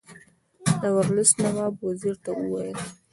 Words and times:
ورلسټ 0.95 1.35
نواب 1.43 1.73
وزیر 1.87 2.15
ته 2.23 2.29
وویل. 2.35 2.77